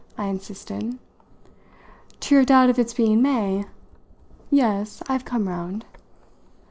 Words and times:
I 0.17 0.29
insisted. 0.29 0.97
"To 2.21 2.33
your 2.33 2.43
doubt 2.43 2.71
of 2.71 2.79
its 2.79 2.91
being 2.91 3.21
May? 3.21 3.65
Yes 4.49 5.03
I've 5.07 5.25
come 5.25 5.47
round." 5.47 5.85